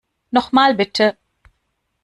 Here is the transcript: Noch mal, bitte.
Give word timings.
Noch 0.31 0.51
mal, 0.51 0.73
bitte. 0.73 1.15